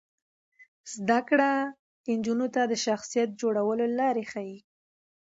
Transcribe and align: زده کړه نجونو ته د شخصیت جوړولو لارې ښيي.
زده 0.93 1.19
کړه 1.29 1.51
نجونو 2.15 2.47
ته 2.55 2.61
د 2.65 2.73
شخصیت 2.85 3.29
جوړولو 3.41 3.85
لارې 3.99 4.23
ښيي. 4.31 4.57